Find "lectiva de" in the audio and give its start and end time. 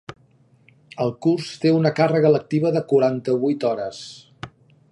2.37-2.83